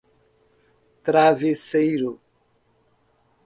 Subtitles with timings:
[1.03, 2.19] Travesseiro